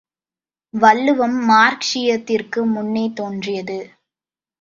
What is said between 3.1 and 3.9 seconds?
தோன்றியது.